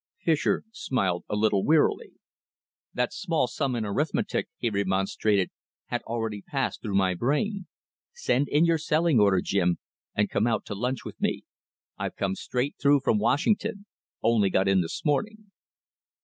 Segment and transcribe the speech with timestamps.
[0.17, 2.13] Fischer smiled a little wearily.
[2.91, 5.51] "That small sum in arithmetic," he remonstrated,
[5.89, 7.67] "had already passed through my brain.
[8.15, 9.77] Send in your selling order, Jim,
[10.15, 11.43] and come out to lunch with me.
[11.99, 13.85] I've come straight through from Washington
[14.23, 15.51] only got in this morning."